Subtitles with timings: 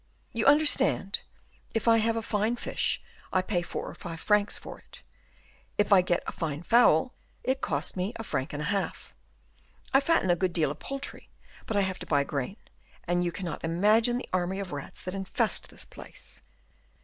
[0.33, 1.21] "You understand;
[1.75, 2.99] if I have a fine fish,
[3.31, 5.03] I pay four or five francs for it;
[5.77, 9.13] if I get a fine fowl, it cost me a franc and a half.
[9.93, 11.29] I fatten a good deal of poultry,
[11.67, 12.57] but I have to buy grain,
[13.03, 16.41] and you cannot imagine the army of rats that infest this place."